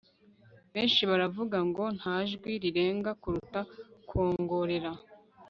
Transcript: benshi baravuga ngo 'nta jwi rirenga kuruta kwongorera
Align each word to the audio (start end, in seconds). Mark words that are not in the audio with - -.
benshi 0.73 1.01
baravuga 1.09 1.57
ngo 1.69 1.83
'nta 1.97 2.15
jwi 2.29 2.51
rirenga 2.63 3.11
kuruta 3.21 3.59
kwongorera 4.07 4.91